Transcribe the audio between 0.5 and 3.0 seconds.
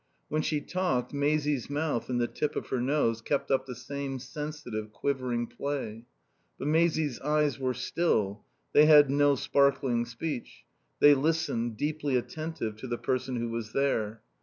talked Maisie's mouth and the tip of her